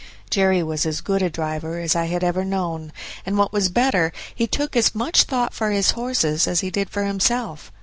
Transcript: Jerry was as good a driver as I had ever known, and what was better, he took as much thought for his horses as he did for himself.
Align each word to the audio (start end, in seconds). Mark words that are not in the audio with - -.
Jerry 0.31 0.63
was 0.63 0.87
as 0.87 0.99
good 0.99 1.21
a 1.21 1.29
driver 1.29 1.77
as 1.77 1.95
I 1.95 2.05
had 2.05 2.23
ever 2.23 2.43
known, 2.43 2.91
and 3.23 3.37
what 3.37 3.53
was 3.53 3.69
better, 3.69 4.11
he 4.33 4.47
took 4.47 4.75
as 4.75 4.95
much 4.95 5.25
thought 5.25 5.53
for 5.53 5.69
his 5.69 5.91
horses 5.91 6.47
as 6.47 6.61
he 6.61 6.71
did 6.71 6.89
for 6.89 7.03
himself. 7.05 7.71